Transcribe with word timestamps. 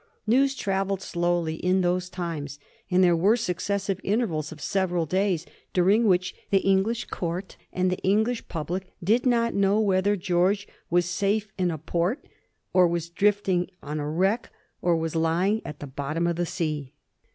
News 0.25 0.55
travelled 0.55 1.03
slowly 1.03 1.57
in 1.57 1.81
those 1.81 2.09
times, 2.09 2.57
and 2.89 3.03
there 3.03 3.15
were 3.15 3.35
successive 3.37 4.01
intervals 4.03 4.51
of 4.51 4.59
several 4.59 5.05
days, 5.05 5.45
during 5.73 6.07
which 6.07 6.33
the 6.49 6.57
English 6.61 7.05
Court 7.05 7.55
and 7.71 7.91
the 7.91 7.99
English 7.99 8.47
public 8.47 8.91
did 9.03 9.27
not 9.27 9.53
know 9.53 9.79
whether 9.79 10.15
George 10.15 10.67
was 10.89 11.05
safe 11.05 11.49
in 11.55 11.69
a 11.69 11.77
port, 11.77 12.25
or 12.73 12.87
was 12.87 13.11
drifting 13.11 13.67
on 13.83 13.99
a 13.99 14.09
wreck, 14.09 14.49
or 14.81 14.95
was 14.97 15.15
lying 15.15 15.61
at 15.63 15.77
the 15.79 15.85
bottom 15.85 16.25
of 16.25 16.35
the 16.35 16.47
sea. 16.47 16.93